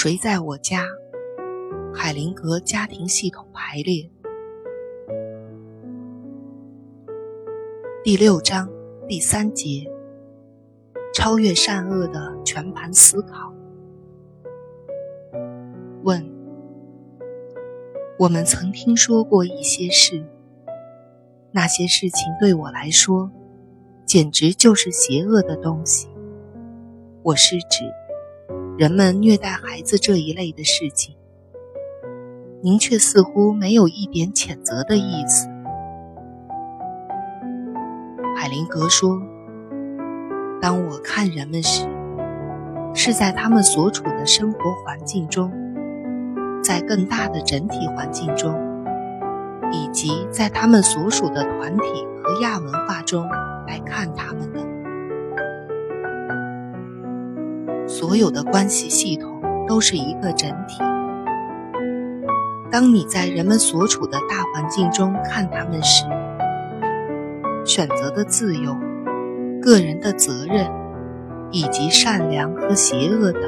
[0.00, 0.86] 谁在我家？
[1.92, 4.08] 海灵格家庭系统排列
[8.04, 8.70] 第六章
[9.08, 9.90] 第三节：
[11.12, 13.52] 超越善恶的全盘思考。
[16.04, 16.24] 问：
[18.20, 20.24] 我们曾听说过一些事，
[21.50, 23.32] 那些事情对我来说，
[24.06, 26.08] 简直就是邪恶的东西。
[27.24, 27.92] 我是指。
[28.78, 31.16] 人们虐待孩子这一类的事情，
[32.62, 35.48] 您却似乎没有一点谴责的意思。
[38.36, 39.20] 海灵格说
[40.62, 41.88] ：“当我看人们时，
[42.94, 45.50] 是在他们所处的生活环境中，
[46.62, 48.54] 在更大的整体环境中，
[49.72, 51.82] 以及在他们所属的团体
[52.22, 53.28] 和亚文化中
[53.66, 54.60] 来看他们的。”
[57.88, 60.78] 所有的关系系统都是一个整体。
[62.70, 66.04] 当你在人们所处的大环境中看他们时，
[67.64, 68.76] 选择的自由、
[69.62, 70.70] 个人的责任，
[71.50, 73.42] 以及善良和邪恶等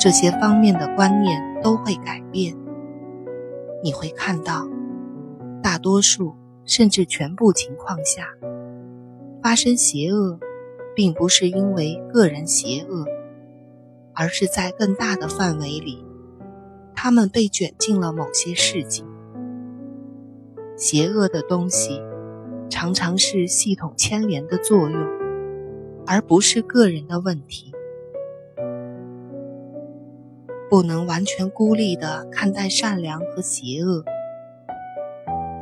[0.00, 2.56] 这些方面的观念都会改变。
[3.84, 4.66] 你会看到，
[5.62, 8.26] 大多数甚至全部情况下，
[9.42, 10.40] 发生邪恶，
[10.96, 13.04] 并不是因为个人邪恶。
[14.18, 16.04] 而是在更大的范围里，
[16.92, 19.06] 他们被卷进了某些事情。
[20.76, 22.02] 邪恶的东西
[22.68, 25.00] 常常是系统牵连的作用，
[26.04, 27.72] 而不是个人的问题。
[30.68, 34.04] 不能完全孤立地看待善良和邪恶。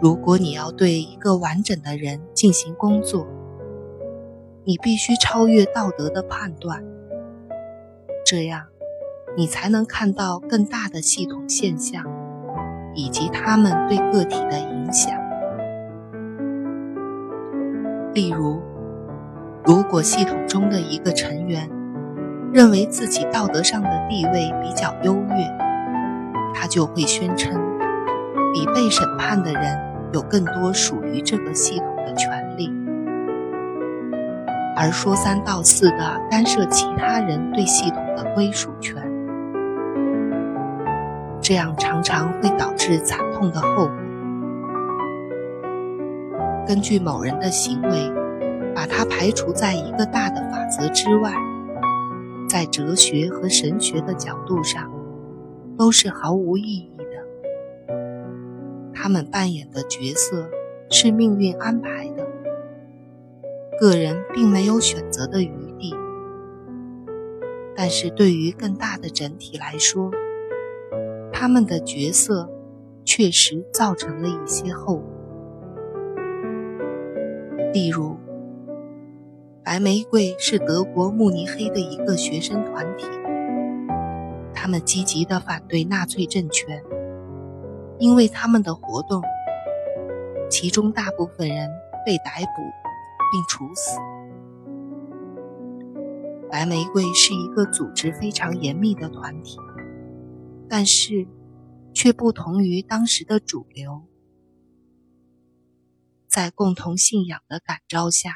[0.01, 3.27] 如果你要对一个完整的人进行工作，
[4.65, 6.83] 你必须超越道德的判断。
[8.29, 8.65] 这样，
[9.37, 12.03] 你才能看到更大的系统现象，
[12.93, 15.17] 以及它们对个体的影响。
[18.13, 18.61] 例如，
[19.65, 21.71] 如果系统中的一个成员
[22.53, 25.49] 认为自己道德上的地位比较优越，
[26.53, 27.55] 他就会宣称，
[28.53, 29.79] 比被审判的人
[30.13, 32.36] 有更多属于这个系统的权。
[34.79, 39.03] 而说三道四的干涉其他人对系统的归属权，
[41.41, 43.97] 这样常常会导致惨痛的后果。
[46.67, 48.13] 根据某人的行为，
[48.75, 51.33] 把他排除在一个大的法则之外，
[52.47, 54.91] 在哲学和神学的角度上，
[55.79, 57.95] 都是毫无意义的。
[58.93, 60.51] 他们扮演的角色
[60.91, 62.06] 是命运安排。
[63.79, 65.95] 个人并没有选择的余地，
[67.77, 70.11] 但是对于更大的整体来说，
[71.33, 72.51] 他们的角色
[73.05, 75.05] 确实造成了一些后果。
[77.75, 78.17] 例如，
[79.63, 83.07] 白玫瑰是德国慕尼黑的一个学生团体，
[84.55, 86.83] 他们积极地反对纳粹政权，
[87.99, 89.23] 因为他们的活动，
[90.49, 91.69] 其中大部分人
[92.07, 92.86] 被逮捕。
[93.31, 93.99] 并处死。
[96.51, 99.59] 白玫瑰是一个组织非常严密的团体，
[100.69, 101.27] 但是
[101.93, 104.05] 却不同于当时的主流。
[106.29, 108.33] 在共同信仰的感召下，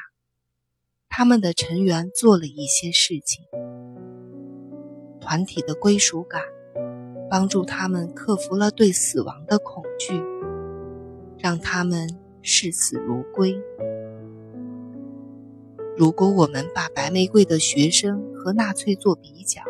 [1.07, 3.45] 他们的成员做了一些事情。
[5.19, 6.41] 团体的归属感
[7.29, 10.21] 帮助他们克服了对死亡的恐惧，
[11.37, 12.09] 让他们
[12.41, 13.55] 视死如归。
[16.01, 19.61] 如果我们把白玫瑰的学生和纳粹做比较，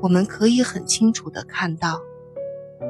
[0.00, 2.00] 我们可以很清楚地看到，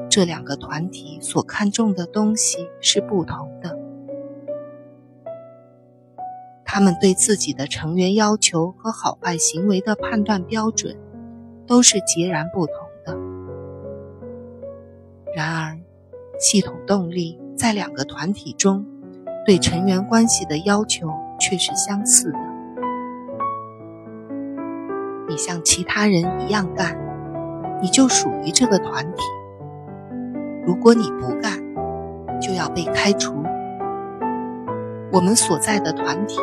[0.07, 3.75] 这两个团体所看重的东西是不同的。
[6.63, 10.95] 他们对自己的成员要求和好坏行为的判断标准
[11.65, 13.17] 都是截然不同的。
[15.33, 15.79] 然而，
[16.39, 18.85] 系统动力在两个团体中
[19.43, 21.09] 对成员关系的要求。
[21.39, 22.39] 却是相似的。
[25.27, 26.97] 你像其他人一样干，
[27.81, 29.23] 你就属于这个团体；
[30.65, 31.59] 如果你不干，
[32.41, 33.35] 就要被开除。
[35.11, 36.39] 我们所在的团体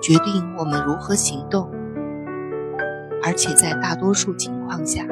[0.00, 1.70] 决定我们如何行动，
[3.22, 5.04] 而且在大多数情况下，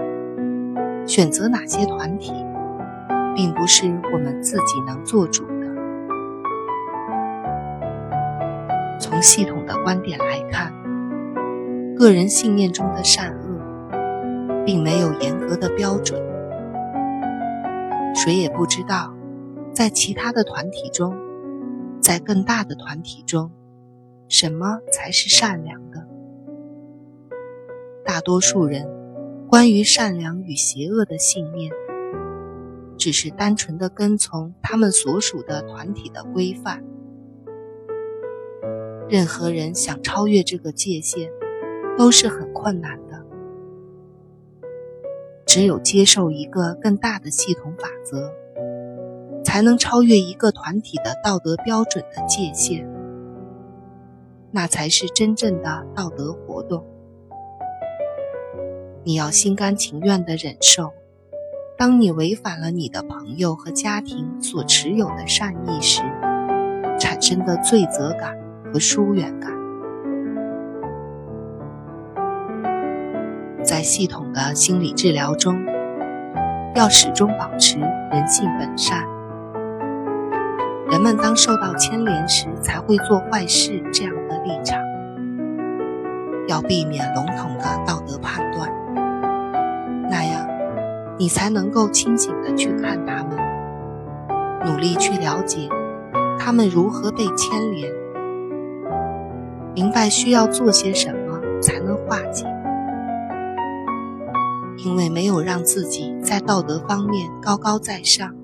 [1.07, 2.33] 选择哪些团体，
[3.35, 5.45] 并不是我们自己能做主。
[9.01, 10.75] 从系统的观点来看，
[11.97, 16.21] 个人信念中的善恶并没有严格的标准。
[18.15, 19.15] 谁也不知道，
[19.73, 21.17] 在其他的团体中，
[22.03, 23.51] 在更大的团体中，
[24.29, 26.07] 什么才是善良的。
[28.05, 28.87] 大多数人
[29.49, 31.73] 关于善良与邪恶的信念，
[32.99, 36.85] 只是单纯的跟从他们所属的团体的规范。
[39.11, 41.29] 任何人想超越这个界限，
[41.99, 43.25] 都是很困难的。
[45.45, 48.31] 只有接受一个更大的系统法则，
[49.43, 52.89] 才能超越一个团体的道德标准的界限。
[54.53, 56.85] 那才是真正的道德活动。
[59.03, 60.93] 你要心甘情愿地忍受，
[61.77, 66.03] 当你违反了你的朋友和家庭所持有的善意时，
[67.01, 68.39] 产生的罪责感
[68.73, 69.51] 和疏远感。
[73.63, 75.55] 在系统的心理治疗中，
[76.75, 79.07] 要始终保持人性本善。
[80.91, 84.77] 人们当受到牵连时才会做坏事这样的立场，
[86.49, 88.69] 要避免笼统的道德判断，
[90.11, 90.49] 那样
[91.17, 93.37] 你才能够清醒的去看他们，
[94.65, 95.69] 努力去了解
[96.39, 97.89] 他们如何被牵连，
[99.75, 102.47] 明白需要做些什么才能化解。
[104.85, 108.35] 因为没有让自己在道德方面高高在上，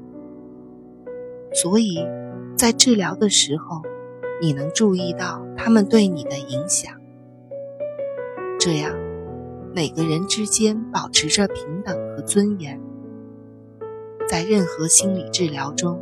[1.55, 1.99] 所以，
[2.59, 3.81] 在治疗的时候，
[4.43, 6.93] 你能注意到他们对你的影响。
[8.59, 8.95] 这样，
[9.75, 12.79] 每个人之间保持着平等和尊严。
[14.29, 15.99] 在任何心理治疗中，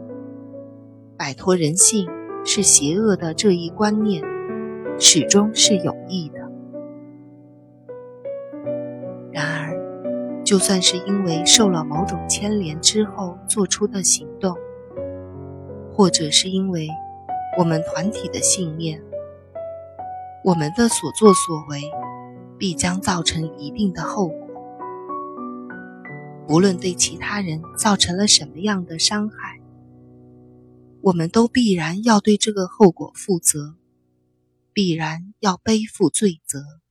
[1.17, 2.09] 摆脱人性
[2.45, 4.25] 是邪恶的这一观念，
[4.99, 6.41] 始终是有益的。
[9.33, 14.57] 然而就算是因为受了某种牵连之后做出的行动，
[15.93, 16.89] 或者是因为
[17.59, 19.03] 我们团体的信念，
[20.45, 21.83] 我们的所作所为
[22.59, 24.39] 必将造成一定的后果。
[26.49, 29.61] 无论对其他人造成了什么样的伤害，
[31.01, 33.75] 我们都必然要对这个后果负责，
[34.75, 36.84] 必然要背负罪责。